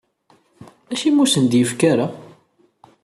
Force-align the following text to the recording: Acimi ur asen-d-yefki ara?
Acimi 0.91 1.19
ur 1.23 1.27
asen-d-yefki 1.29 1.85
ara? 1.91 2.07